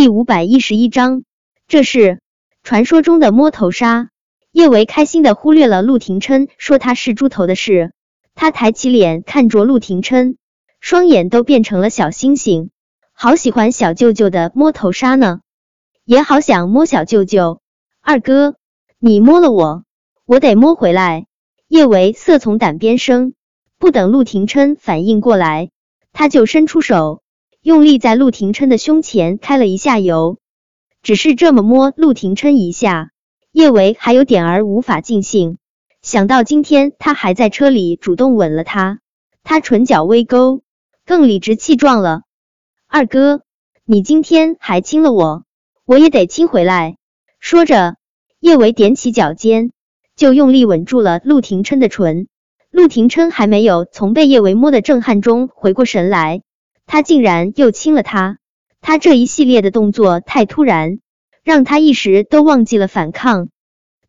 [0.00, 1.24] 第五百一十一章，
[1.68, 2.20] 这是
[2.62, 4.08] 传说中的摸头杀。
[4.50, 7.92] 叶维开心的忽略了陆廷琛说他是猪头的事，
[8.34, 10.38] 他抬起脸看着陆廷琛，
[10.80, 12.70] 双眼都变成了小星星。
[13.12, 15.40] 好喜欢小舅舅的摸头杀呢，
[16.06, 17.60] 也好想摸小舅舅。
[18.00, 18.54] 二哥，
[18.98, 19.84] 你摸了我，
[20.24, 21.26] 我得摸回来。
[21.68, 23.34] 叶维色从胆边生，
[23.78, 25.68] 不等陆廷琛反应过来，
[26.14, 27.20] 他就伸出手。
[27.62, 30.38] 用力在陆廷琛的胸前开了一下油，
[31.02, 33.10] 只是这么摸陆廷琛一下，
[33.52, 35.58] 叶维还有点儿无法尽兴。
[36.00, 39.00] 想到今天他还在车里主动吻了他，
[39.42, 40.62] 他唇角微勾，
[41.04, 42.22] 更理直气壮了。
[42.88, 43.42] 二哥，
[43.84, 45.44] 你今天还亲了我，
[45.84, 46.96] 我也得亲回来。
[47.40, 47.96] 说着，
[48.38, 49.70] 叶维踮起脚尖，
[50.16, 52.26] 就用力吻住了陆廷琛的唇。
[52.70, 56.40] 陆廷琛还没有从被叶维摸的震撼中回过神来。
[56.92, 58.38] 他竟然又亲了他，
[58.80, 60.98] 他这一系列的动作太突然，
[61.44, 63.48] 让他一时都忘记了反抗。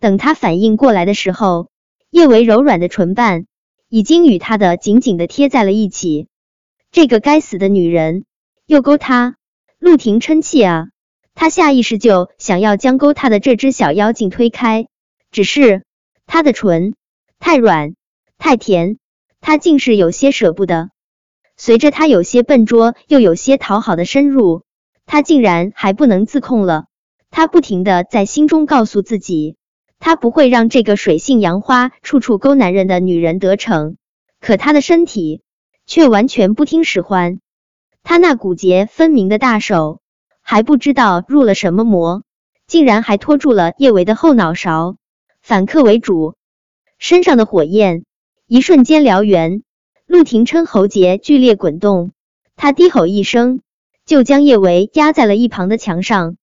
[0.00, 1.68] 等他反应过来的时候，
[2.10, 3.46] 叶维柔软的唇瓣
[3.88, 6.26] 已经与他的紧紧的贴在了一起。
[6.90, 8.24] 这个该死的女人
[8.66, 9.36] 又勾他，
[9.78, 10.88] 陆婷嗔气啊！
[11.32, 14.88] 他下意识就想要将勾他的这只小妖精推开，
[15.30, 15.84] 只是
[16.26, 16.96] 他的唇
[17.38, 17.94] 太软
[18.36, 18.98] 太甜，
[19.40, 20.90] 他竟是有些舍不得。
[21.56, 24.64] 随着他有些笨拙又有些讨好的深入，
[25.06, 26.86] 他竟然还不能自控了。
[27.30, 29.56] 他不停的在心中告诉自己，
[29.98, 33.96] 他不会让这个水性杨花、处处勾男人的女人得逞。
[34.40, 35.42] 可他的身体
[35.86, 37.40] 却完全不听使唤，
[38.02, 40.00] 他那骨节分明的大手
[40.42, 42.22] 还不知道入了什么魔，
[42.66, 44.96] 竟然还拖住了叶维的后脑勺，
[45.40, 46.34] 反客为主，
[46.98, 48.04] 身上的火焰
[48.46, 49.62] 一瞬间燎原。
[50.14, 52.12] 陆廷琛喉结剧烈滚动，
[52.54, 53.62] 他低吼一声，
[54.06, 56.36] 就将叶维压在了一旁的墙上，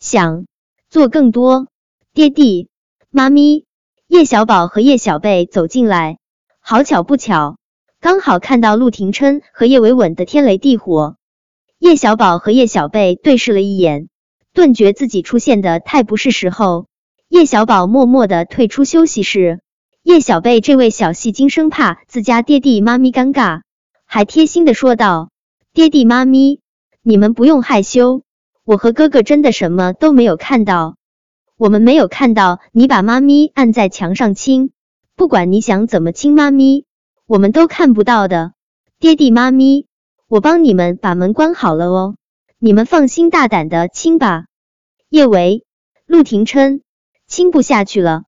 [0.00, 0.46] 想
[0.90, 1.68] 做更多。
[2.12, 2.70] 爹地、
[3.10, 3.66] 妈咪、
[4.08, 6.18] 叶小宝和叶小贝走进来，
[6.58, 7.56] 好巧不巧，
[8.00, 11.14] 刚好看到陆廷琛和叶维吻的天雷地火。
[11.78, 14.08] 叶小宝和叶小贝对视了一眼，
[14.52, 16.86] 顿觉自己出现的太不是时候。
[17.28, 19.60] 叶小宝默默的退出休息室。
[20.04, 23.62] 叶小贝这位小戏精生怕自家爹地妈咪尴尬，
[24.04, 25.30] 还贴心的说道
[25.72, 26.60] ：“爹地妈咪，
[27.00, 28.20] 你们不用害羞，
[28.64, 30.96] 我和哥哥真的什么都没有看到，
[31.56, 34.72] 我们没有看到你把妈咪按在墙上亲，
[35.16, 36.84] 不管你想怎么亲妈咪，
[37.26, 38.52] 我们都看不到的。
[38.98, 39.86] 爹地妈咪，
[40.28, 42.16] 我帮你们把门关好了哦，
[42.58, 44.44] 你们放心大胆的亲吧。”
[45.08, 45.64] 叶维、
[46.04, 46.82] 陆廷琛
[47.26, 48.24] 亲不下去了。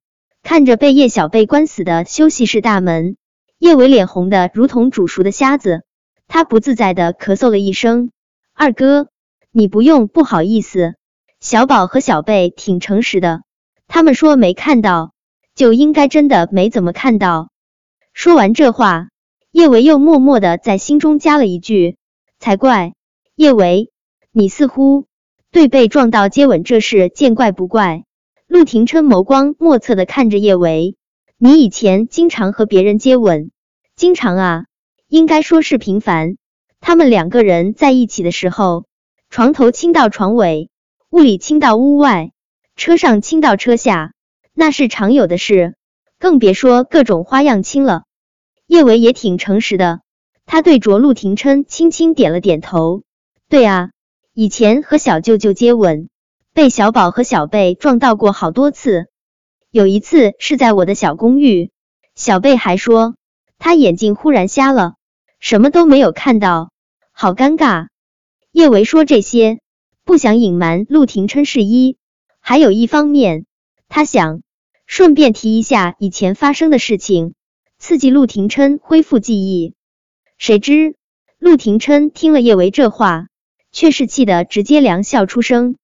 [0.48, 3.16] 看着被叶小贝关死的休息室大门，
[3.58, 5.82] 叶伟脸红的如同煮熟的虾子，
[6.28, 8.12] 他不自在的咳嗽了一声。
[8.54, 9.08] 二哥，
[9.50, 10.94] 你不用不好意思，
[11.40, 13.42] 小宝和小贝挺诚实的，
[13.88, 15.14] 他们说没看到，
[15.56, 17.50] 就应该真的没怎么看到。
[18.12, 19.08] 说完这话，
[19.50, 21.96] 叶维又默默的在心中加了一句：
[22.38, 22.94] 才怪，
[23.34, 23.90] 叶维，
[24.30, 25.06] 你似乎
[25.50, 28.04] 对被撞到接吻这事见怪不怪。
[28.56, 30.96] 陆廷琛眸光莫测的看着叶维，
[31.36, 33.50] 你以前经常和别人接吻，
[33.96, 34.64] 经常啊，
[35.08, 36.38] 应该说是频繁。
[36.80, 38.86] 他们两个人在一起的时候，
[39.28, 40.70] 床头亲到床尾，
[41.10, 42.32] 屋里亲到屋外，
[42.76, 44.14] 车上亲到车下，
[44.54, 45.74] 那是常有的事，
[46.18, 48.04] 更别说各种花样亲了。
[48.66, 50.00] 叶维也挺诚实的，
[50.46, 53.02] 他对着陆廷琛轻轻点了点头。
[53.50, 53.90] 对啊，
[54.32, 56.08] 以前和小舅舅接吻。
[56.56, 59.08] 被小宝和小贝撞到过好多次，
[59.70, 61.70] 有一次是在我的小公寓，
[62.14, 63.14] 小贝还说
[63.58, 64.94] 他眼睛忽然瞎了，
[65.38, 66.70] 什么都没有看到，
[67.12, 67.88] 好尴尬。
[68.52, 69.58] 叶维说这些
[70.02, 71.98] 不想隐瞒陆廷琛是一，
[72.40, 73.44] 还有一方面
[73.90, 74.40] 他想
[74.86, 77.34] 顺便提一下以前发生的事情，
[77.78, 79.74] 刺激陆廷琛恢复记忆。
[80.38, 80.96] 谁知
[81.38, 83.26] 陆廷琛听了叶维这话，
[83.72, 85.76] 却是气得直接凉笑出声。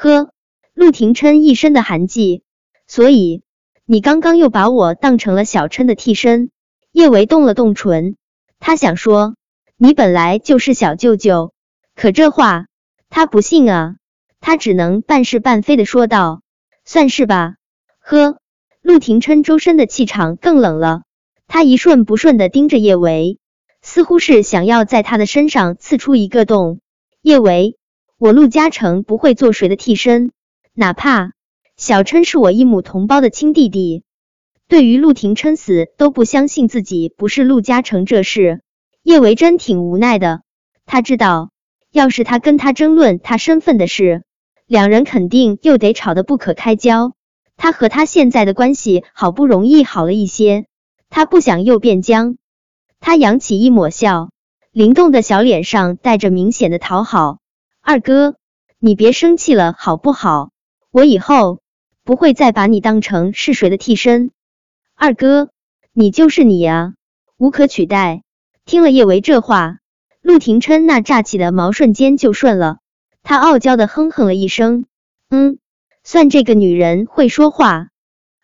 [0.00, 0.30] 呵，
[0.74, 2.44] 陆廷琛一身的寒气，
[2.86, 3.42] 所以
[3.84, 6.52] 你刚刚又把我当成了小琛的替身。
[6.92, 8.14] 叶维动了动唇，
[8.60, 9.34] 他想说
[9.76, 11.52] 你本来就是小舅舅，
[11.96, 12.66] 可这话
[13.08, 13.96] 他不信啊，
[14.38, 16.42] 他只能半是半非的说道，
[16.84, 17.56] 算是吧。
[17.98, 18.38] 呵，
[18.80, 21.02] 陆廷琛周身的气场更冷了，
[21.48, 23.40] 他一瞬不瞬的盯着叶维，
[23.82, 26.78] 似乎是想要在他的身上刺出一个洞。
[27.20, 27.77] 叶维。
[28.20, 30.32] 我陆嘉诚不会做谁的替身，
[30.74, 31.34] 哪怕
[31.76, 34.02] 小琛是我一母同胞的亲弟弟。
[34.66, 38.60] 对于陆廷琛死都不相信自己不是陆嘉诚这事，
[39.04, 40.42] 叶维真挺无奈的。
[40.84, 41.50] 他知道
[41.92, 44.24] 要是他跟他争论他身份的事，
[44.66, 47.12] 两人肯定又得吵得不可开交。
[47.56, 50.66] 他和他现在的关系好不容易好了一些，
[51.08, 52.36] 他不想又变僵。
[52.98, 54.30] 他扬起一抹笑，
[54.72, 57.38] 灵动的小脸上带着明显的讨好。
[57.90, 58.36] 二哥，
[58.78, 60.50] 你别生气了好不好？
[60.90, 61.62] 我以后
[62.04, 64.30] 不会再把你当成是谁的替身。
[64.94, 65.48] 二哥，
[65.94, 66.92] 你就是你啊，
[67.38, 68.24] 无可取代。
[68.66, 69.78] 听了叶维这话，
[70.20, 72.76] 陆廷琛那炸起的毛瞬间就顺了。
[73.22, 74.84] 他傲娇的哼哼了一声，
[75.30, 75.58] 嗯，
[76.04, 77.88] 算这个女人会说话。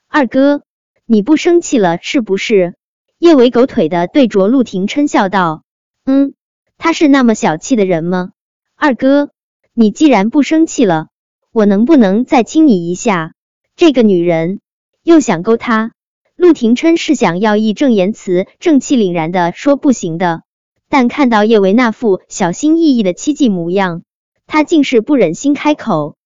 [0.08, 0.62] 二哥，
[1.04, 2.76] 你不生气了是不是？
[3.18, 5.64] 叶维狗腿的对着陆廷琛笑道，
[6.06, 6.32] 嗯，
[6.78, 8.30] 他是那么小气的人吗？
[8.76, 9.30] 二哥，
[9.76, 11.08] 你既然不生气了，
[11.50, 13.34] 我能不能再亲你一下？
[13.74, 14.60] 这个女人
[15.02, 15.90] 又想勾他。
[16.36, 20.42] 陆廷琛是想要义正言辞、正气凛然的说不行的，
[20.88, 24.02] 但看到叶维那副小心翼翼的凄寂模样，
[24.46, 26.16] 他竟是不忍心开口。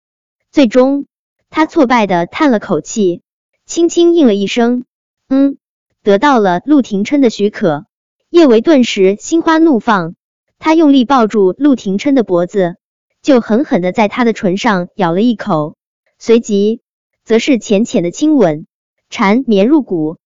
[0.53, 1.06] 最终，
[1.49, 3.23] 他挫败的叹了口气，
[3.65, 4.85] 轻轻应了一声
[5.31, 5.56] ：“嗯。”
[6.05, 7.87] 得到了陆廷琛的许可，
[8.29, 10.17] 叶维顿时心花怒放，
[10.59, 12.77] 他用力抱住陆廷琛的脖子，
[13.29, 15.77] 就狠狠的在他的唇上咬了一口，
[16.19, 16.81] 随即
[17.25, 18.65] 则是浅浅的亲吻。
[19.11, 20.17] 缠绵入骨，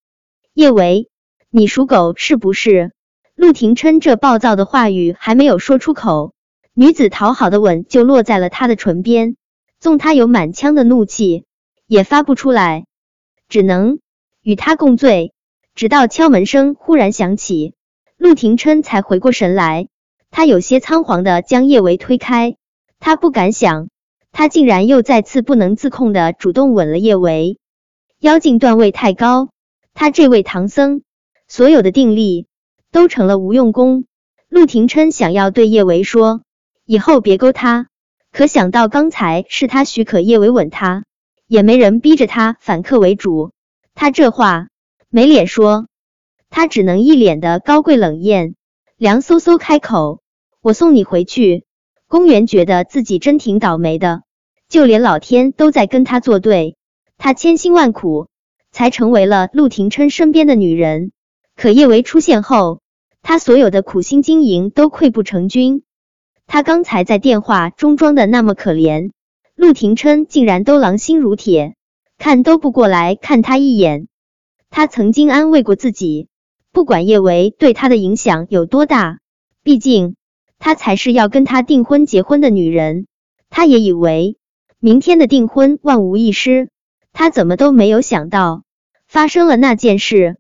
[0.55, 1.09] 叶维，
[1.51, 2.93] 你属狗是不是？
[3.35, 6.33] 陆廷琛这暴躁的话语还没有说出口，
[6.75, 9.35] 女子讨好的吻就落在了他的唇边，
[9.81, 11.45] 纵他有满腔的怒气，
[11.89, 12.87] 也发不出来，
[13.49, 13.99] 只能
[14.43, 15.35] 与他共醉。
[15.75, 17.75] 直到敲门声忽然响起，
[18.17, 19.89] 陆廷琛才回过神来，
[20.31, 22.55] 他有些仓皇的将叶维推开，
[23.05, 23.89] 他不敢想，
[24.31, 27.59] 他竟然又再次不能自控的主动吻了叶维。
[28.21, 29.49] 妖精段位太高，
[29.93, 31.03] 他这位唐僧
[31.49, 32.47] 所有的定力
[32.93, 34.05] 都成了无用功。
[34.49, 36.43] 陆廷琛想要对叶维说，
[36.87, 37.89] 以后别勾他，
[38.31, 41.03] 可想到刚才是他许可叶维吻他，
[41.49, 43.51] 也没人逼着他反客为主，
[43.95, 44.69] 他这话
[45.11, 45.89] 没脸说，
[46.51, 48.55] 他只能一脸的高贵冷艳，
[48.97, 50.21] 凉飕飕开口
[50.63, 51.65] ：“我送你回去。”
[52.13, 54.25] 公园觉得自己真挺倒霉的，
[54.69, 56.77] 就连老天都在跟他作对。
[57.17, 58.29] 他千辛万苦
[58.71, 61.13] 才成为了陆廷琛身边的女人，
[61.57, 62.83] 可叶维出现后，
[63.23, 65.85] 他所有的苦心经营都溃不成军。
[66.47, 69.13] 他刚才在电话中装的那么可怜，
[69.55, 71.77] 陆廷琛竟然都狼心如铁，
[72.19, 74.07] 看都不过来看他一眼。
[74.69, 76.29] 他曾经安慰过自己，
[76.73, 79.21] 不管叶维对他的影响有多大，
[79.63, 80.15] 毕竟
[80.63, 83.09] 她才是要跟他订婚结婚的女人。
[83.51, 84.39] 他也以为
[84.79, 86.69] 明天的订婚万无一失。
[87.13, 88.63] 他怎么都没有想到
[89.09, 90.37] 发生了那件事。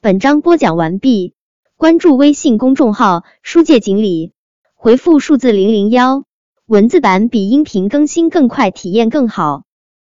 [0.00, 1.34] 本章播讲完毕，
[1.76, 4.32] 关注微信公众号“书界锦鲤”，
[4.74, 6.24] 回复数字零零幺，
[6.64, 9.64] 文字版比音频更新更快，体验更好。